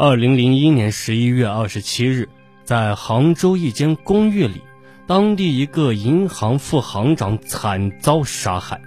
[0.00, 2.28] 二零零一年十一月二十七日，
[2.62, 4.62] 在杭州一间公寓里，
[5.08, 8.80] 当地一个银行副行长惨遭杀害，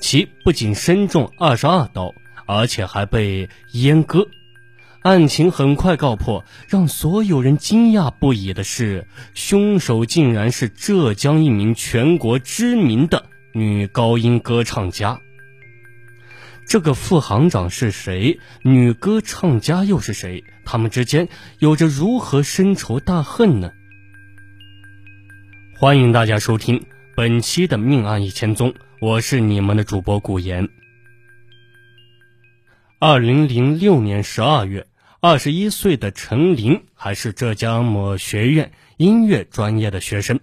[0.00, 2.14] 其不仅身中二十二刀，
[2.46, 4.26] 而且还被阉割。
[5.02, 13.22] 案情很快告破，让所有人惊讶不已的是，凶手竟然是浙江一名全国知名的
[13.52, 15.20] 女高音歌唱家。
[16.70, 18.38] 这个副行长是谁？
[18.62, 20.44] 女歌唱家又是谁？
[20.64, 21.28] 他们之间
[21.58, 23.72] 有着如何深仇大恨呢？
[25.76, 28.70] 欢迎大家收听本期的《命案一千宗》，
[29.00, 30.68] 我是你们的主播古言。
[33.00, 34.86] 二零零六年十二月，
[35.18, 40.38] 二十一岁的陈琳还是浙江某学院音乐专业的学生，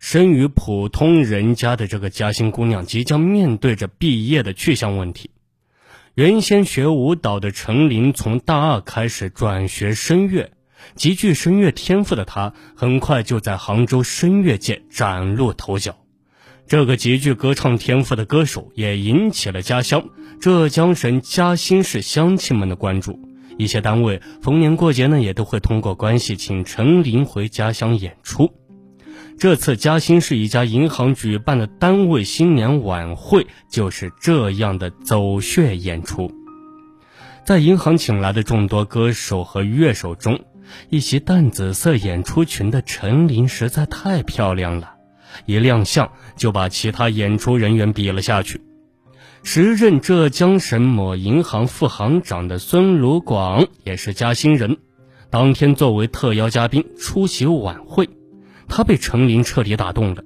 [0.00, 5.30] 生于普通人家的这个嘉兴姑娘，即将面对着毕业的去向问题。
[6.14, 10.52] 原先学舞蹈的陈琳，从大二开始转学声乐，
[10.94, 15.96] 极具声乐天赋的她，很快就在杭州声乐界崭露头角。
[16.68, 20.08] 这个极具歌唱天赋的歌手，也引起了家乡
[20.40, 23.18] 浙江省嘉兴市乡亲们的关注。
[23.58, 28.52] 一些单位逢年过节呢，也都会通过关系请陈琳回家乡演出。
[29.38, 36.32] 这次嘉兴市一家银行举办的单位新年晚会就是这样的走穴演出。
[37.44, 40.40] 在银行请来的众多歌手和乐手中，
[40.88, 44.94] 一袭淡紫色演出裙的陈琳实在太漂亮了，
[45.44, 48.62] 一亮相就把其他演出人员比了下去。
[49.42, 54.78] 时任浙江省某银行副行长的孙鲁广也是嘉兴人，
[55.28, 58.08] 当天作为特邀嘉宾出席晚会。
[58.68, 60.22] 他被陈林彻底打动了。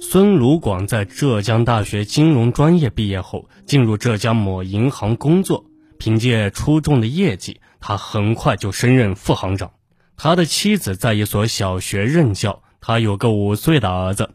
[0.00, 5.66] 孙鲁广在浙江大学金融专业毕业后，进入浙江某银行工作。
[5.98, 9.72] 凭借出众的业绩，他很快就升任副行长。
[10.16, 14.30] 他的妻子在一所小学任教，他有个五岁的儿子。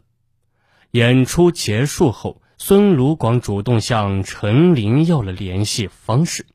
[0.92, 6.46] 演出结束后，孙鲁广主动向陈琳要了联系方式。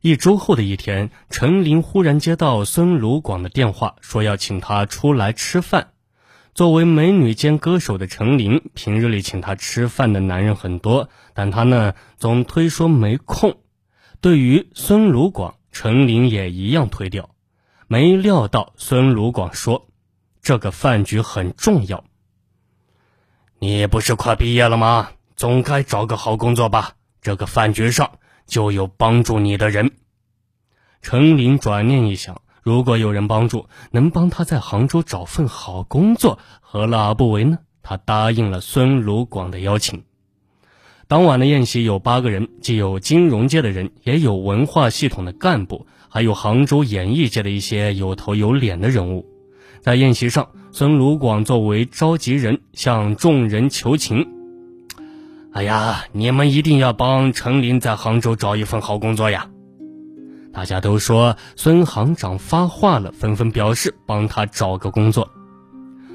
[0.00, 5.88] 一周后的一天，陈琳忽然接到孙鲁广的电话，说要请他出来吃饭。
[6.58, 13.60] 作为美女兼歌手的陈琳，平日里请她吃饭的男人很多，但她呢总推说没空。
[14.20, 17.30] 对于孙鲁广，陈琳也一样推掉。
[17.86, 19.86] 没料到孙鲁广说
[20.42, 22.02] ：“这个饭局很重要。
[23.60, 25.12] 你不是快毕业了吗？
[25.36, 26.94] 总该找个好工作吧？
[27.22, 28.18] 这个饭局上
[28.48, 29.92] 就有帮助你的人。”
[31.02, 32.42] 陈琳转念一想。
[32.68, 37.60] 如果有人帮助，能帮他在杭州找份好工作，何乐而不为呢？
[37.82, 40.02] 他答应了孙鲁广的邀请。
[41.06, 49.24] 当晚的宴席有八个人，既有金融界的人，也有文化系统的干部，还有杭州演艺界的一些有头有脸的人物。
[49.80, 54.28] 在宴席上，孙鲁广作为召集人向众人求情
[55.54, 59.48] ：“哎呀，你们一定要帮陈琳在杭州找一份好工作呀！”
[60.52, 65.30] 大家都说孙行长发话了，纷纷表示帮他找个工作。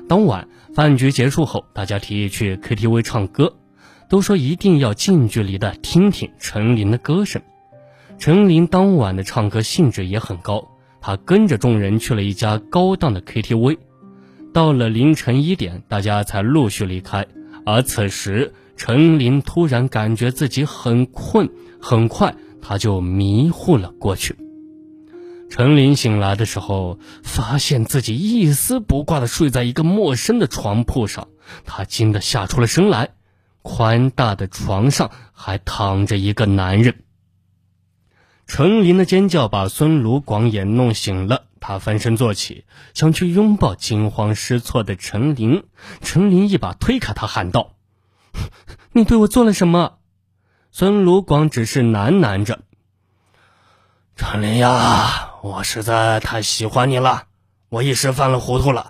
[0.10, 3.56] 当晚饭局结束后，大家提议去 KTV 唱歌，
[4.10, 7.42] 都说一定要近距离的听听陈琳的歌声。
[8.20, 10.68] 陈琳当晚的唱歌兴致也很高，
[11.00, 13.78] 她跟着众人去了一家高档的 KTV。
[14.54, 17.26] 到了凌晨一点，大家才陆续离开。
[17.66, 21.50] 而此时，陈琳突然感觉自己很困，
[21.82, 22.36] 很快。
[22.66, 24.38] 他就迷糊了过去。
[25.50, 31.28] 陈琳醒来的时候，发现自己一丝不挂的睡在一个陌生的床铺上，
[31.66, 33.12] 他惊得吓出了声来。
[33.62, 37.03] 宽大的床上还躺着一个男人。
[38.46, 45.63] 陈琳的尖叫把孙卢广也弄醒了，他翻身坐起，想去拥抱惊慌失措的陈琳。
[46.02, 47.75] 陈琳一把推开他，喊道
[48.91, 50.00] ：“你对我做了什么？”
[50.75, 52.61] 孙鲁广只是喃喃着
[54.17, 57.25] ：“陈琳呀，我实在太喜欢你了，
[57.70, 58.90] 我一时犯了糊涂了，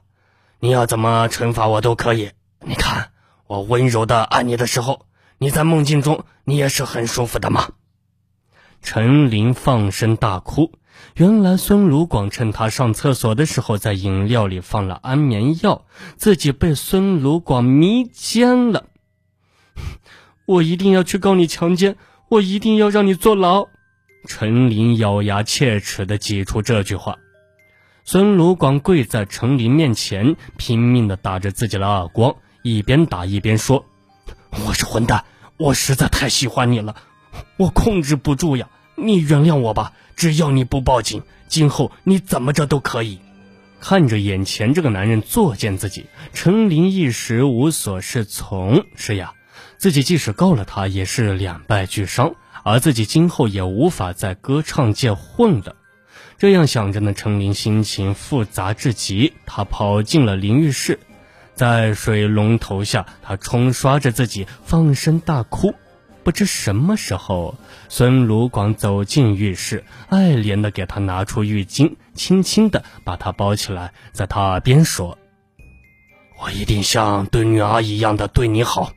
[0.62, 2.32] 你要怎么惩罚我都可以。
[2.62, 3.10] 你看
[3.48, 5.08] 我温柔的爱你的时候，
[5.38, 7.72] 你在梦境中你也是很舒服的嘛。”
[8.82, 10.72] 陈琳放声大哭。
[11.16, 18.86] 原来孙鲁广趁他上厕所的时候，在饮料里放了安眠药，自己被孙鲁广迷奸了。
[20.46, 21.96] 我一定要去告你强奸，
[22.30, 23.68] 我一定要让你坐牢。
[24.28, 27.18] 陈琳咬牙切齿地挤出这句话。
[28.06, 33.86] 孙鲁广跪在陈琳面前，拼命地打着自己的耳光，一边打一边说
[34.68, 35.24] ：“我是混蛋，
[35.58, 36.96] 我实在太喜欢你了，
[37.58, 38.70] 我控制不住呀！
[38.96, 43.20] 你原谅我吧，只要你不报警，今后你怎么着都可以。
[43.80, 48.86] 看着眼前这个男人作践自己，陈琳一时无所适从。
[48.96, 49.34] 是呀，
[49.84, 55.76] 自己即使告了他，也是两败俱伤，而自己今后也无法在歌唱界混了。
[56.38, 59.34] 这样想着呢，陈琳心情复杂至极。
[59.46, 61.00] 他跑进了淋浴室，
[61.54, 65.76] 在水龙头下，他冲刷着自己，放声大哭。
[66.24, 67.58] 不知什么时候，
[67.90, 75.18] 孙鲁广走进浴室，爱怜的给他拿出浴巾，轻轻的把他包起来，在他耳边说
[76.42, 78.94] ：“我一定像对女儿一样的对你好。”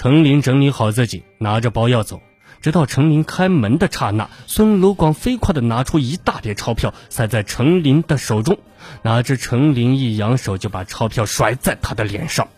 [0.00, 2.22] 程琳整理好自己，拿着包要走，
[2.62, 8.56] 直到程琳开门的刹那，孙鲁广飞快的拿出一大叠钞票，塞在程琳的手中，
[9.02, 12.48] 哪知程琳一扬手就把钞票甩在他的脸上。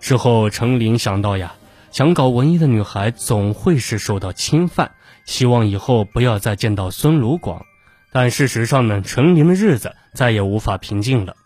[0.00, 1.52] 事后，程琳想到呀。
[1.90, 4.92] 想搞文艺的女孩总会是受到侵犯，
[5.26, 7.66] 希望以后不要再见到孙鲁广。
[8.10, 11.36] 但事实上呢，陈琳的日子再也无法平静了。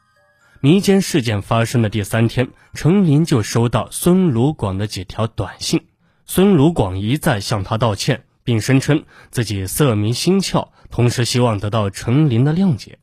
[0.63, 5.87] 迷奸事件发生的第三天，陈琳就收到孙鲁广的几条短信。
[6.27, 12.99] 孙鲁广一再向他道歉，并声称自己色迷心窍，同时希望得到陈琳的谅解。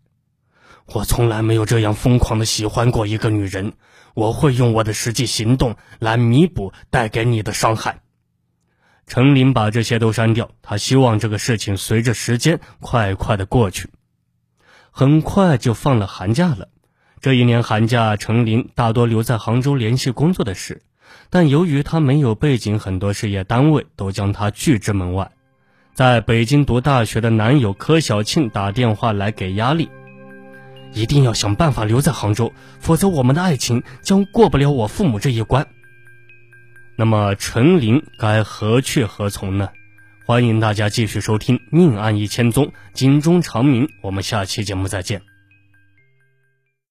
[0.86, 3.74] 我从来没有这样疯狂的喜欢过一个女人。
[4.14, 8.02] 我会用我的实际行动来弥补带给你的伤害。
[9.08, 13.90] 程琳把这些都删掉，他希望这个事情随着时间快快的过去。
[14.92, 16.70] 很快就放了寒假了。
[17.20, 20.82] 这一年寒假，程琳大多留在杭州联系工作的事，
[21.30, 25.32] 但由于他没有背景，很多事业单位都将他拒之门外。
[25.94, 29.90] 在北京读大学的男友柯小庆打电话来给压力。
[30.94, 35.68] 一定要想办法留在杭州，否则我们的爱情将过不了我父母这一关。
[36.96, 39.70] 那么陈琳该何去何从呢？
[40.26, 43.90] 欢迎大家继续收听《命案一千宗》，警钟长鸣。
[44.02, 45.37] 我们下期节目再见。